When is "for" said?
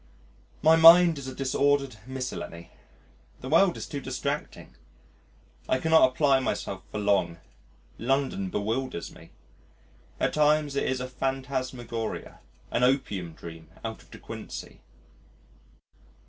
6.89-6.97